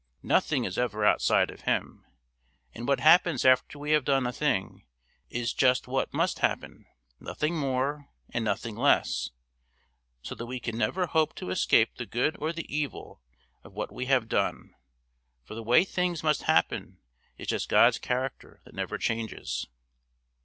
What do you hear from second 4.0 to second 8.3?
done a thing is just what must happen, nothing more